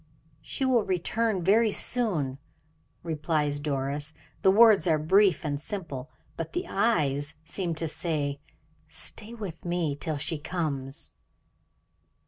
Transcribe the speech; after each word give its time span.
"She 0.41 0.65
will 0.65 0.81
return 0.83 1.43
very 1.43 1.69
soon," 1.69 2.39
replies 3.03 3.59
Doris. 3.59 4.15
The 4.41 4.49
words 4.49 4.87
are 4.87 4.97
brief 4.97 5.45
and 5.45 5.61
simple, 5.61 6.09
but 6.35 6.53
the 6.53 6.65
eyes 6.67 7.35
seem 7.45 7.75
to 7.75 7.87
say, 7.87 8.39
"stay 8.87 9.35
with 9.35 9.63
me 9.63 9.95
till 9.95 10.17
she 10.17 10.39
comes." 10.39 11.11